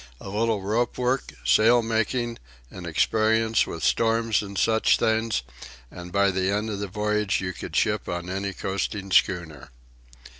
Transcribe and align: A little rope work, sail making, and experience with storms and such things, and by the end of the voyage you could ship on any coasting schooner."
A 0.19 0.29
little 0.29 0.63
rope 0.63 0.97
work, 0.97 1.31
sail 1.45 1.83
making, 1.83 2.39
and 2.71 2.87
experience 2.87 3.67
with 3.67 3.83
storms 3.83 4.41
and 4.41 4.57
such 4.57 4.97
things, 4.97 5.43
and 5.91 6.11
by 6.11 6.31
the 6.31 6.49
end 6.49 6.71
of 6.71 6.79
the 6.79 6.87
voyage 6.87 7.39
you 7.39 7.53
could 7.53 7.75
ship 7.75 8.09
on 8.09 8.27
any 8.27 8.51
coasting 8.51 9.11
schooner." 9.11 9.69